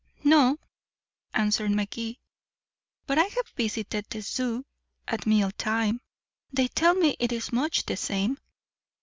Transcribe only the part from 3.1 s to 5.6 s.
I have visited the Zoo at meal